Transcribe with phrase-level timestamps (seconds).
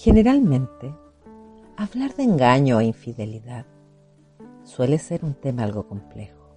[0.00, 0.94] Generalmente,
[1.76, 3.66] hablar de engaño o infidelidad
[4.62, 6.54] suele ser un tema algo complejo.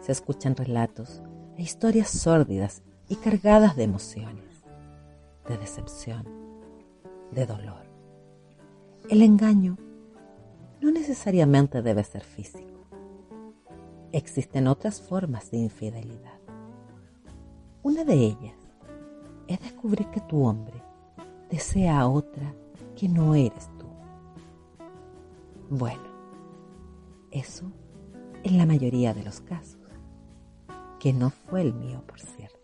[0.00, 1.22] Se escuchan relatos
[1.56, 4.64] e historias sórdidas y cargadas de emociones,
[5.48, 6.26] de decepción,
[7.30, 7.86] de dolor.
[9.08, 9.78] El engaño
[10.80, 12.80] no necesariamente debe ser físico.
[14.10, 16.40] Existen otras formas de infidelidad.
[17.84, 18.58] Una de ellas
[19.46, 20.82] es descubrir que tu hombre
[21.54, 22.52] desea a otra
[22.96, 23.86] que no eres tú.
[25.70, 26.02] Bueno,
[27.30, 27.70] eso
[28.42, 29.78] en la mayoría de los casos,
[30.98, 32.58] que no fue el mío, por cierto.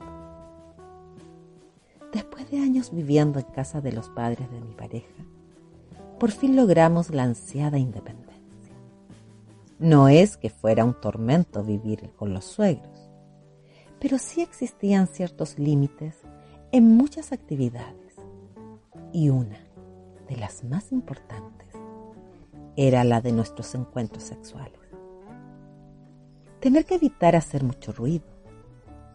[2.12, 5.24] Después de años viviendo en casa de los padres de mi pareja,
[6.18, 8.74] por fin logramos la ansiada independencia.
[9.78, 13.08] No es que fuera un tormento vivir con los suegros,
[14.00, 16.16] pero sí existían ciertos límites
[16.72, 17.99] en muchas actividades
[19.12, 19.58] y una
[20.28, 21.68] de las más importantes
[22.76, 24.78] era la de nuestros encuentros sexuales.
[26.60, 28.26] Tener que evitar hacer mucho ruido,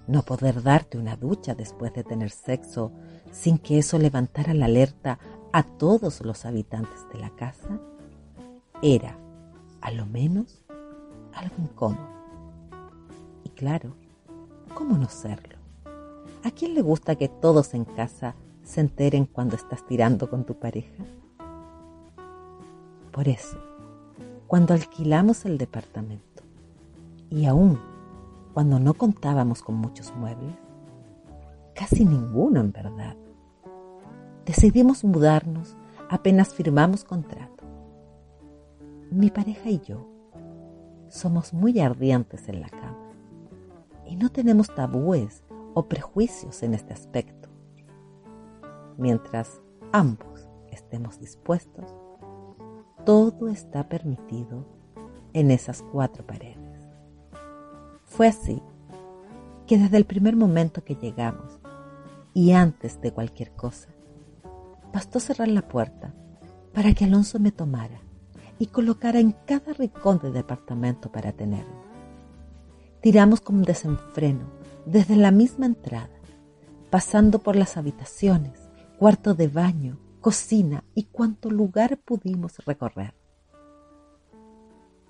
[0.08, 2.92] no poder darte una ducha después de tener sexo
[3.32, 5.20] sin que eso levantara la alerta
[5.52, 7.80] a todos los habitantes de la casa,
[8.82, 9.18] era,
[9.82, 10.66] a lo menos,
[11.34, 12.10] algo incómodo.
[13.44, 13.96] Y claro,
[14.74, 15.58] ¿cómo no serlo?
[16.44, 20.56] ¿A quién le gusta que todos en casa se enteren cuando estás tirando con tu
[20.56, 21.06] pareja?
[23.12, 23.58] Por eso,
[24.48, 26.44] cuando alquilamos el departamento
[27.30, 27.80] y aún
[28.54, 30.56] cuando no contábamos con muchos muebles,
[31.74, 33.16] casi ninguno en verdad,
[34.46, 35.78] decidimos mudarnos
[36.10, 37.64] apenas firmamos contrato.
[39.12, 40.10] Mi pareja y yo
[41.08, 43.12] somos muy ardientes en la cama
[44.06, 47.45] y no tenemos tabúes o prejuicios en este aspecto.
[48.98, 51.94] Mientras ambos estemos dispuestos,
[53.06, 54.66] todo está permitido
[55.34, 56.58] en esas cuatro paredes.
[58.06, 58.62] Fue así
[59.68, 61.60] que desde el primer momento que llegamos
[62.34, 63.90] y antes de cualquier cosa,
[64.94, 66.14] bastó cerrar la puerta
[66.74, 68.00] para que Alonso me tomara
[68.60, 71.84] y colocara en cada rincón del departamento para tenerlo.
[73.02, 74.46] Tiramos con desenfreno
[74.86, 76.10] desde la misma entrada,
[76.90, 78.65] pasando por las habitaciones,
[78.98, 83.14] cuarto de baño, cocina y cuanto lugar pudimos recorrer.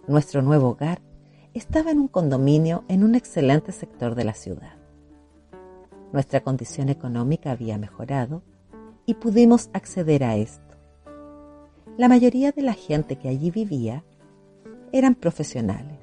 [0.08, 1.02] Nuestro nuevo hogar
[1.54, 4.78] estaba en un condominio en un excelente sector de la ciudad.
[6.12, 8.42] Nuestra condición económica había mejorado
[9.06, 10.76] y pudimos acceder a esto.
[11.98, 14.04] La mayoría de la gente que allí vivía
[14.92, 16.00] eran profesionales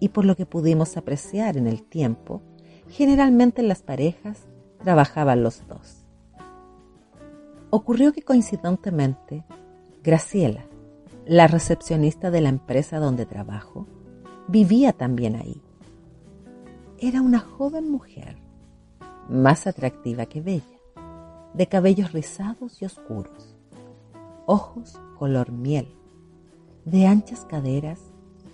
[0.00, 2.42] y por lo que pudimos apreciar en el tiempo,
[2.88, 4.46] generalmente las parejas
[4.82, 6.05] trabajaban los dos.
[7.70, 9.44] Ocurrió que coincidentemente,
[10.02, 10.64] Graciela,
[11.24, 13.86] la recepcionista de la empresa donde trabajo,
[14.48, 15.60] vivía también ahí.
[16.98, 18.36] Era una joven mujer,
[19.28, 20.62] más atractiva que bella,
[21.54, 23.56] de cabellos rizados y oscuros,
[24.46, 25.88] ojos color miel,
[26.84, 28.00] de anchas caderas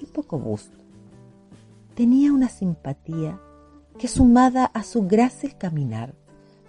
[0.00, 0.82] y poco busto
[1.94, 3.38] tenía una simpatía
[3.98, 6.14] que sumada a su grácil caminar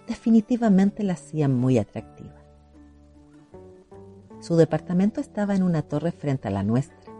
[0.06, 2.42] definitivamente la hacía muy atractiva.
[4.40, 7.12] Su departamento estaba en una torre frente a la nuestra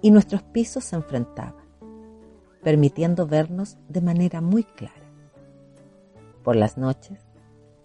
[0.00, 1.64] y nuestros pisos se enfrentaban,
[2.62, 4.94] permitiendo vernos de manera muy clara.
[6.42, 7.20] Por las noches,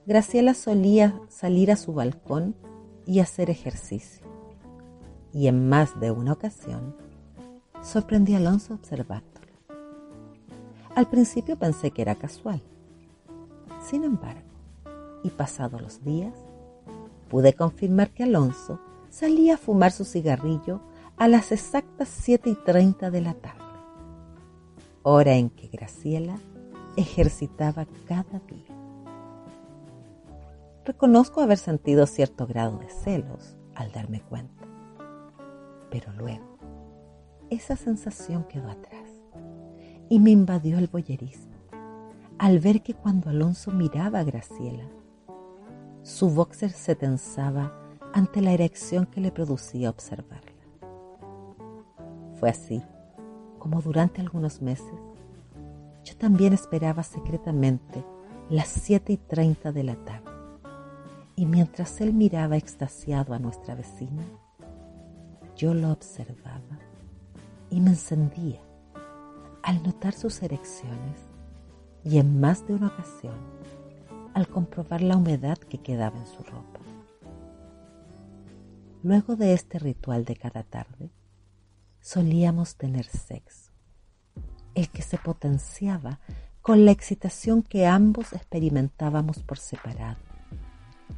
[0.06, 2.56] Graciela solía salir a su balcón
[3.06, 4.26] y hacer ejercicio,
[5.34, 6.96] y en más de una ocasión
[7.82, 9.48] sorprendí a Alonso observándolo.
[10.96, 12.62] Al principio pensé que era casual.
[13.86, 14.42] Sin embargo,
[15.22, 16.34] y pasados los días,
[17.30, 18.80] pude confirmar que Alonso
[19.10, 20.82] salía a fumar su cigarrillo
[21.18, 23.62] a las exactas 7 y 30 de la tarde,
[25.04, 26.40] hora en que Graciela
[26.98, 28.76] ejercitaba cada día.
[30.84, 34.66] Reconozco haber sentido cierto grado de celos al darme cuenta,
[35.92, 36.58] pero luego
[37.52, 39.12] esa sensación quedó atrás
[40.10, 41.55] y me invadió el boyerismo
[42.38, 44.88] al ver que cuando Alonso miraba a Graciela,
[46.04, 47.74] su boxer se tensaba
[48.14, 50.52] ante la erección que le producía observarla.
[52.40, 52.82] Fue así
[53.58, 54.94] como durante algunos meses
[56.04, 58.06] yo también esperaba secretamente
[58.50, 60.30] las siete y treinta de la tarde
[61.36, 64.24] y mientras él miraba extasiado a nuestra vecina,
[65.56, 66.80] yo lo observaba
[67.70, 68.62] y me encendía
[69.64, 71.35] al notar sus erecciones
[72.06, 73.34] y en más de una ocasión
[74.36, 76.80] al comprobar la humedad que quedaba en su ropa.
[79.02, 81.10] Luego de este ritual de cada tarde,
[82.02, 83.72] solíamos tener sexo,
[84.76, 86.20] el que se potenciaba
[86.62, 90.20] con la excitación que ambos experimentábamos por separado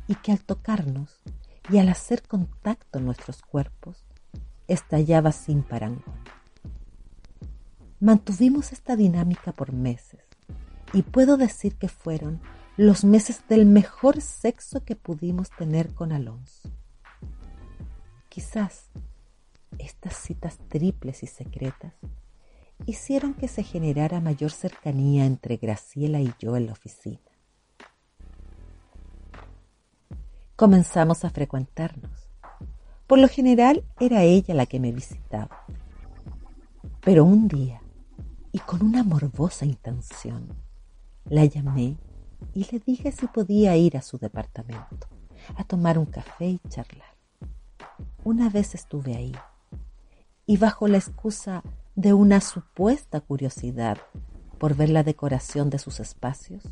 [0.07, 1.21] y que al tocarnos
[1.69, 4.05] y al hacer contacto nuestros cuerpos
[4.67, 6.03] estallaba sin parangón.
[7.99, 10.26] Mantuvimos esta dinámica por meses
[10.93, 12.41] y puedo decir que fueron
[12.77, 16.71] los meses del mejor sexo que pudimos tener con Alonso.
[18.29, 18.89] Quizás
[19.79, 21.93] estas citas triples y secretas
[22.85, 27.19] hicieron que se generara mayor cercanía entre Graciela y yo en la oficina.
[30.55, 32.29] Comenzamos a frecuentarnos.
[33.07, 35.65] Por lo general era ella la que me visitaba.
[37.01, 37.81] Pero un día,
[38.51, 40.66] y con una morbosa intención,
[41.29, 41.97] la llamé
[42.53, 45.07] y le dije si podía ir a su departamento
[45.55, 47.15] a tomar un café y charlar.
[48.23, 49.35] Una vez estuve ahí
[50.45, 51.63] y bajo la excusa
[51.95, 53.97] de una supuesta curiosidad
[54.57, 56.63] por ver la decoración de sus espacios,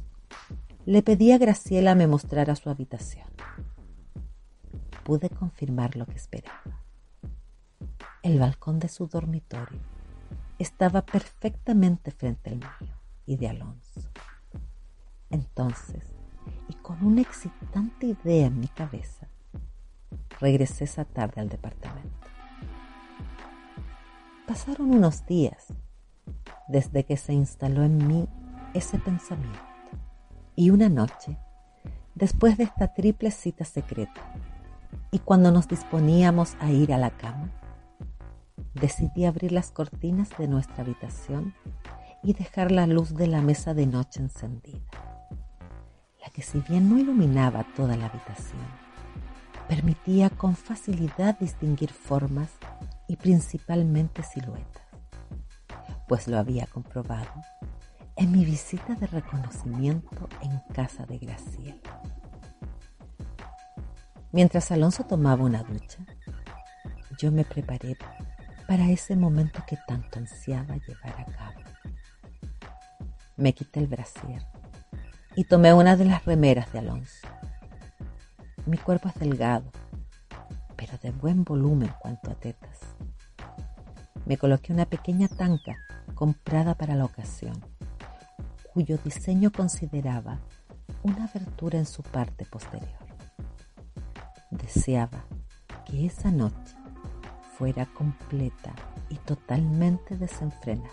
[0.86, 3.28] le pedí a Graciela me mostrara su habitación.
[5.04, 6.84] Pude confirmar lo que esperaba.
[8.24, 9.80] El balcón de su dormitorio
[10.58, 14.02] estaba perfectamente frente al mío y de Alonso.
[15.36, 16.02] Entonces,
[16.70, 19.28] y con una excitante idea en mi cabeza,
[20.40, 22.30] regresé esa tarde al departamento.
[24.48, 25.74] Pasaron unos días
[26.70, 28.30] desde que se instaló en mí
[28.74, 29.60] ese pensamiento.
[30.56, 31.38] Y una noche,
[32.14, 34.22] después de esta triple cita secreta,
[35.12, 37.52] y cuando nos disponíamos a ir a la cama,
[38.74, 41.54] decidí abrir las cortinas de nuestra habitación
[42.24, 44.80] y dejar la luz de la mesa de noche encendida,
[46.36, 48.68] que si bien no iluminaba toda la habitación,
[49.70, 52.50] permitía con facilidad distinguir formas
[53.08, 54.84] y principalmente siluetas,
[56.10, 57.32] pues lo había comprobado
[58.18, 62.02] en mi visita de reconocimiento en casa de Graciela.
[64.34, 66.00] Mientras Alonso tomaba una ducha,
[67.18, 67.96] yo me preparé
[68.68, 71.62] para ese momento que tanto ansiaba llevar a cabo.
[73.38, 74.44] Me quité el brasier
[75.36, 77.28] y tomé una de las remeras de Alonso.
[78.66, 79.70] Mi cuerpo es delgado,
[80.76, 82.80] pero de buen volumen cuanto a tetas.
[84.26, 85.76] Me coloqué una pequeña tanca
[86.16, 87.54] comprada para la ocasión,
[88.74, 90.40] cuyo diseño consideraba
[91.04, 93.06] una abertura en su parte posterior.
[94.50, 95.26] Deseaba
[95.86, 96.76] que esa noche
[97.58, 98.74] fuera completa
[99.10, 100.90] y totalmente desenfrenada.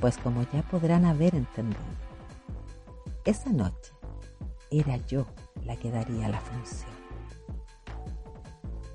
[0.00, 2.03] Pues como ya podrán haber entendido,
[3.24, 3.92] esa noche
[4.70, 5.26] era yo
[5.64, 6.92] la que daría la función.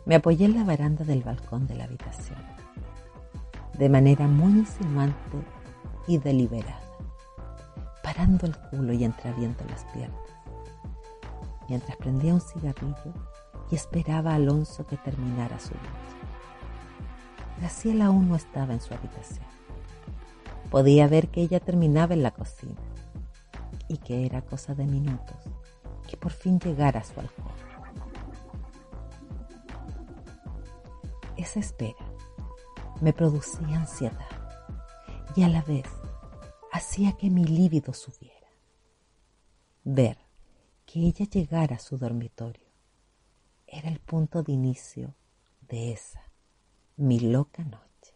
[0.06, 2.38] Me apoyé en la baranda del balcón de la habitación,
[3.78, 5.38] de manera muy insinuante
[6.08, 6.80] y deliberada,
[8.04, 10.20] parando el culo y entreabriendo las piernas,
[11.68, 13.14] mientras prendía un cigarrillo
[13.72, 16.10] y esperaba a Alonso que terminara su lucha.
[17.60, 19.48] Graciela aún no estaba en su habitación.
[20.70, 22.89] Podía ver que ella terminaba en la cocina
[23.90, 25.36] y que era cosa de minutos
[26.08, 27.52] que por fin llegara a su alcohol.
[31.38, 32.06] Esa espera
[33.02, 34.28] me producía ansiedad
[35.36, 35.86] y a la vez
[36.72, 38.48] hacía que mi líbido subiera.
[39.84, 40.18] Ver
[40.86, 42.68] que ella llegara a su dormitorio
[43.68, 45.16] era el punto de inicio
[45.62, 46.24] de esa,
[46.98, 48.16] mi loca noche.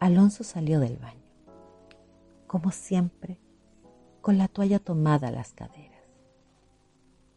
[0.00, 1.30] Alonso salió del baño,
[2.46, 3.38] como siempre,
[4.26, 6.02] con la toalla tomada a las caderas.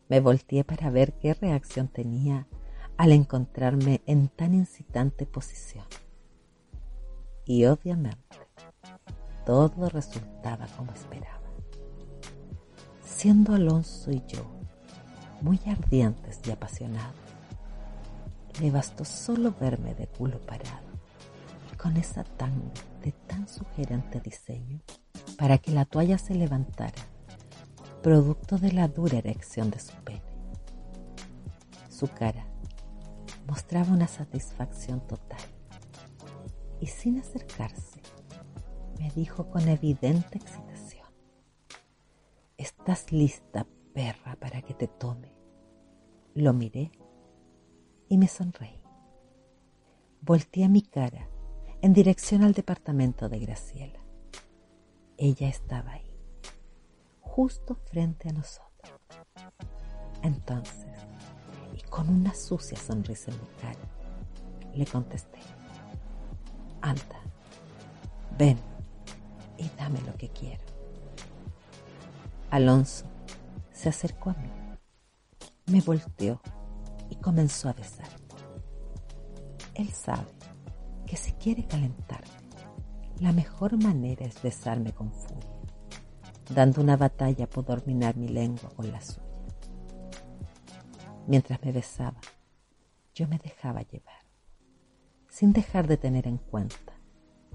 [0.08, 2.48] Me volteé para ver qué reacción tenía
[2.98, 5.86] al encontrarme en tan incitante posición.
[7.46, 8.38] Y obviamente
[9.46, 11.44] todo resultaba como esperaba.
[13.04, 14.50] Siendo Alonso y yo
[15.42, 17.14] muy ardientes y apasionados,
[18.60, 20.90] le bastó solo verme de culo parado
[21.72, 24.82] y con esa tanga de tan sugerente diseño
[25.40, 27.02] para que la toalla se levantara,
[28.04, 30.22] producto de la dura erección de su pene.
[31.90, 32.46] Su cara
[33.48, 35.40] mostraba una satisfacción total.
[36.82, 38.02] Y sin acercarse,
[39.00, 41.08] me dijo con evidente excitación,
[42.58, 45.34] ¿estás lista, perra, para que te tome?
[46.36, 46.92] Lo miré
[48.10, 48.82] y me sonreí.
[50.22, 51.30] Volteé mi cara
[51.82, 54.09] en dirección al departamento de Graciela.
[55.22, 56.18] Ella estaba ahí,
[57.20, 58.94] justo frente a nosotros.
[60.24, 60.88] Entonces,
[61.90, 63.80] Con una sucia sonrisa en mi cara,
[64.76, 65.40] le contesté,
[66.82, 67.20] anda,
[68.38, 68.58] ven
[69.58, 70.64] y dame lo que quiero.
[72.52, 73.06] Alonso
[73.74, 74.52] se acercó a mí,
[75.66, 76.40] me volteó
[77.10, 78.08] y comenzó a besar.
[79.74, 80.32] Él sabe
[81.08, 82.29] que si quiere calentarme,
[83.20, 85.50] la mejor manera es besarme con furia,
[86.54, 89.24] dando una batalla por dominar mi lengua con la suya.
[91.28, 92.20] Mientras me besaba,
[93.14, 94.24] yo me dejaba llevar,
[95.28, 96.94] sin dejar de tener en cuenta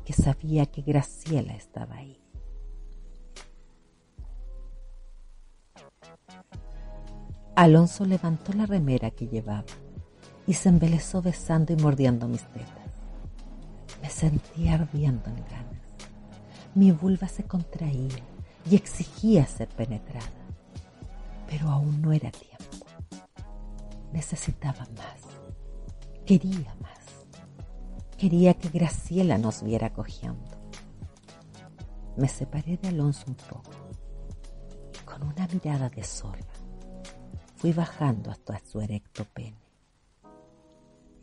[0.05, 2.21] que sabía que Graciela estaba ahí.
[7.57, 9.65] Alonso levantó la remera que llevaba
[10.47, 12.84] y se embelezó besando y mordiendo mis tetas.
[14.05, 15.83] Me sentía ardiendo en ganas.
[16.75, 18.23] Mi vulva se contraía
[18.71, 20.45] y exigía ser penetrada,
[21.49, 22.87] pero aún no era tiempo.
[24.13, 25.23] Necesitaba más.
[26.27, 27.25] Quería más.
[28.19, 30.51] Quería que Graciela nos viera cojeando.
[32.19, 33.71] Me separé de Alonso un poco
[34.93, 36.53] y con una mirada de zorra
[37.57, 39.65] fui bajando hasta su erecto pene.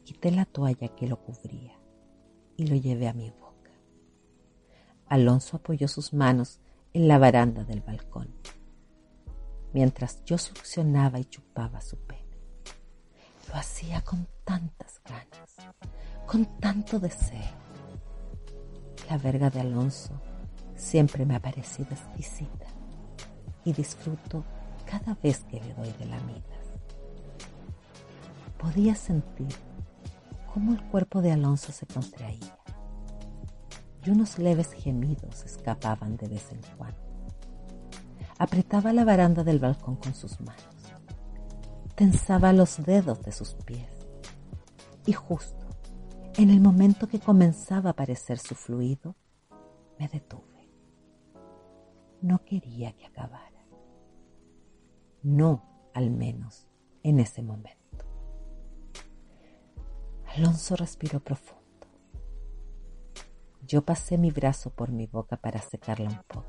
[0.04, 1.81] Quité la toalla que lo cubría
[2.62, 3.72] y lo llevé a mi boca.
[5.08, 6.60] Alonso apoyó sus manos
[6.94, 8.30] en la baranda del balcón,
[9.74, 12.38] mientras yo succionaba y chupaba su pene.
[13.50, 15.56] Lo hacía con tantas ganas,
[16.28, 17.40] con tanto deseo.
[19.10, 20.22] La verga de Alonso
[20.76, 22.68] siempre me ha parecido exquisita
[23.66, 24.46] y disfruto
[24.86, 26.68] cada vez que le doy de lamidas.
[28.60, 29.71] Podía sentir
[30.54, 32.58] cómo el cuerpo de Alonso se contraía
[34.04, 37.00] y unos leves gemidos escapaban de vez en cuando.
[38.38, 40.64] Apretaba la baranda del balcón con sus manos,
[41.96, 43.92] tensaba los dedos de sus pies
[45.06, 45.68] y justo
[46.36, 49.16] en el momento que comenzaba a aparecer su fluido,
[50.00, 50.42] me detuve.
[52.22, 53.52] No quería que acabara
[55.24, 56.68] no al menos
[57.04, 57.81] en ese momento.
[60.38, 61.62] Alonso respiró profundo.
[63.68, 66.48] Yo pasé mi brazo por mi boca para secarla un poco.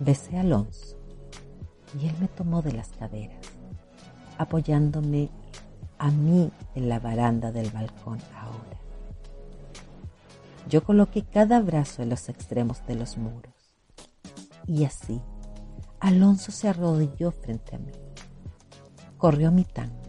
[0.00, 0.96] Besé a Alonso
[2.00, 3.44] y él me tomó de las caderas,
[4.38, 5.28] apoyándome
[5.98, 8.80] a mí en la baranda del balcón ahora.
[10.70, 13.76] Yo coloqué cada brazo en los extremos de los muros
[14.66, 15.20] y así
[16.00, 17.92] Alonso se arrodilló frente a mí,
[19.18, 20.05] corrió mi tanga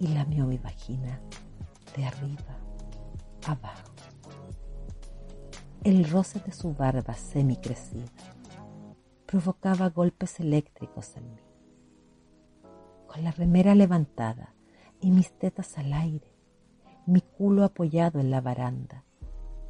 [0.00, 1.20] y lamió mi vagina
[1.96, 2.58] de arriba
[3.46, 3.92] abajo.
[5.84, 8.10] El roce de su barba semicrecida
[9.26, 11.40] provocaba golpes eléctricos en mí.
[13.06, 14.54] Con la remera levantada
[15.00, 16.34] y mis tetas al aire,
[17.06, 19.04] mi culo apoyado en la baranda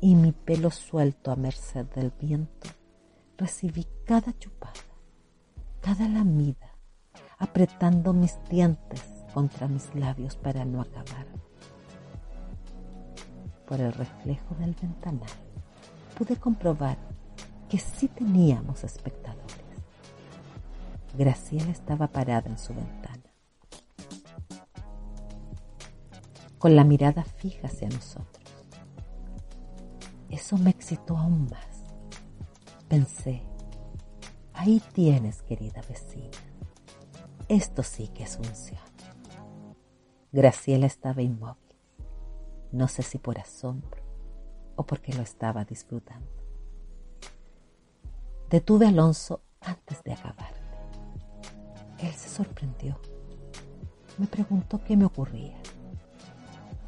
[0.01, 2.71] y mi pelo suelto a merced del viento,
[3.37, 4.73] recibí cada chupada
[5.81, 6.77] cada lamida,
[7.39, 11.27] apretando mis dientes contra mis labios para no acabar.
[13.67, 15.31] Por el reflejo del ventanal
[16.19, 16.99] pude comprobar
[17.69, 19.47] que sí teníamos espectadores.
[21.17, 23.23] Graciela estaba parada en su ventana,
[26.59, 28.45] con la mirada fija hacia nosotros.
[30.29, 31.67] Eso me excitó aún más.
[32.89, 33.43] Pensé,
[34.61, 36.37] Ahí tienes, querida vecina.
[37.49, 38.90] Esto sí que es unción.
[40.33, 41.75] Graciela estaba inmóvil,
[42.71, 44.01] no sé si por asombro
[44.77, 46.31] o porque lo estaba disfrutando.
[48.49, 50.53] Detuve a Alonso antes de acabar.
[51.99, 52.97] Él se sorprendió.
[54.19, 55.57] Me preguntó qué me ocurría.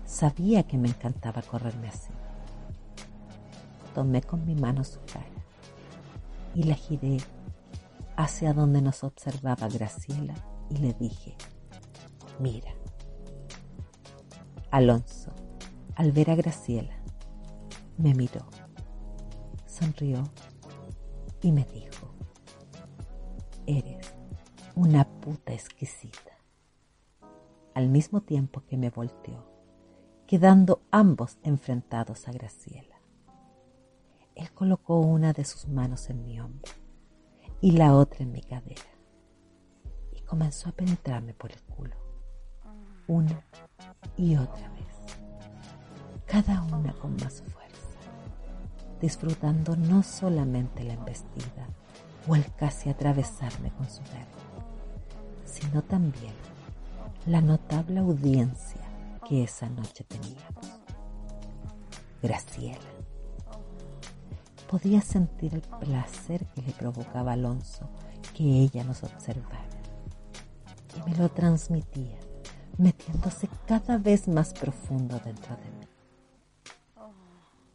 [0.06, 2.12] Sabía que me encantaba correrme así.
[3.92, 5.26] Tomé con mi mano su cara
[6.54, 7.18] y la giré
[8.16, 10.34] hacia donde nos observaba Graciela
[10.70, 11.36] y le dije,
[12.38, 12.72] mira.
[14.72, 15.34] Alonso,
[15.96, 16.96] al ver a Graciela,
[17.98, 18.40] me miró,
[19.66, 20.24] sonrió
[21.42, 22.14] y me dijo,
[23.66, 24.14] eres
[24.74, 26.38] una puta exquisita.
[27.74, 29.46] Al mismo tiempo que me volteó,
[30.26, 32.98] quedando ambos enfrentados a Graciela.
[34.34, 36.72] Él colocó una de sus manos en mi hombro
[37.60, 38.80] y la otra en mi cadera.
[40.12, 41.96] Y comenzó a penetrarme por el culo,
[43.06, 43.44] una
[44.22, 45.16] y otra vez,
[46.26, 47.98] cada una con más fuerza,
[49.00, 51.66] disfrutando no solamente la embestida
[52.28, 54.38] o el casi atravesarme con su verbo,
[55.44, 56.34] sino también
[57.26, 58.80] la notable audiencia
[59.28, 60.80] que esa noche teníamos.
[62.22, 62.78] Graciela.
[64.70, 67.90] Podía sentir el placer que le provocaba Alonso
[68.36, 69.66] que ella nos observara.
[70.96, 72.18] Y me lo transmitía,
[72.78, 75.86] metiéndose cada vez más profundo dentro de mí.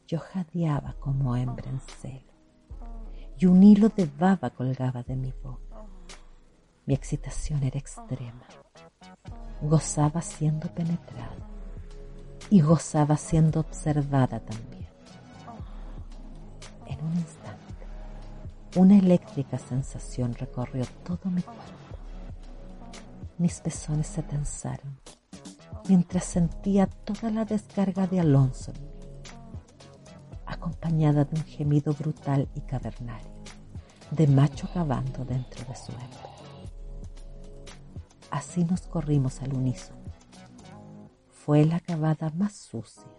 [0.08, 2.34] Yo jadeaba como hembra en celo,
[3.38, 5.86] y un hilo de baba colgaba de mi boca.
[6.86, 8.48] Mi excitación era extrema.
[9.62, 11.36] Gozaba siendo penetrada
[12.50, 14.88] y gozaba siendo observada también.
[16.86, 17.86] En un instante,
[18.76, 21.77] una eléctrica sensación recorrió todo mi cuerpo.
[23.38, 25.00] Mis pezones se tensaron
[25.88, 28.74] mientras sentía toda la descarga de Alonso
[30.46, 33.32] acompañada de un gemido brutal y cavernario,
[34.12, 36.30] de macho cavando dentro de su hembra.
[38.32, 40.00] Así nos corrimos al unísono.
[41.30, 43.12] Fue la cavada más sucia,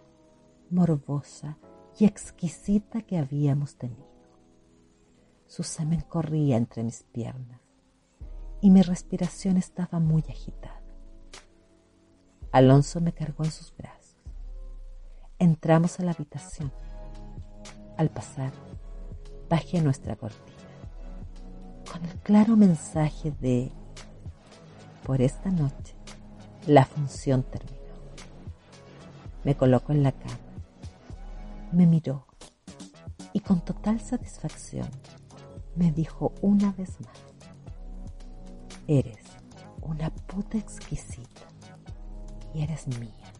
[0.69, 1.57] morbosa
[1.97, 4.09] y exquisita que habíamos tenido.
[5.47, 7.68] Su semen corría entre mis piernas
[8.61, 10.81] y mi respiración estaba muy agitada.
[12.51, 14.17] Alonso me cargó en sus brazos.
[15.37, 16.71] Entramos a la habitación.
[17.97, 18.51] Al pasar,
[19.49, 20.59] bajé nuestra cortina
[21.91, 23.71] con el claro mensaje de
[25.05, 25.95] por esta noche
[26.67, 27.79] la función terminó.
[29.43, 30.37] Me colocó en la cama,
[31.71, 32.27] me miró
[33.33, 34.87] y con total satisfacción
[35.75, 37.17] me dijo una vez más,
[38.89, 39.23] eres
[39.83, 41.41] una puta exquisita
[42.55, 43.31] y eres mía.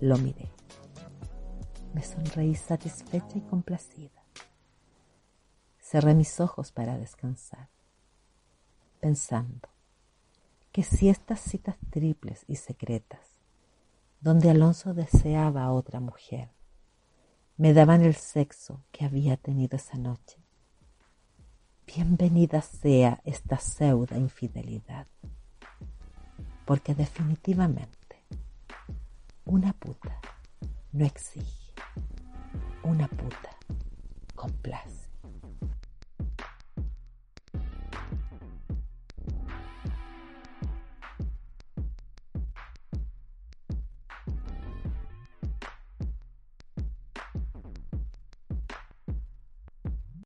[0.00, 0.50] Lo miré.
[1.94, 4.24] Me sonreí satisfecha y complacida.
[5.78, 7.68] Cerré mis ojos para descansar,
[8.98, 9.68] pensando
[10.72, 13.36] que si estas citas triples y secretas,
[14.20, 16.50] donde Alonso deseaba a otra mujer,
[17.56, 20.41] me daban el sexo que había tenido esa noche,
[21.86, 25.06] bienvenida sea esta pseudo infidelidad,
[26.64, 28.24] porque definitivamente
[29.44, 30.18] una puta
[30.92, 31.72] no exige,
[32.82, 33.50] una puta
[34.34, 35.11] complace.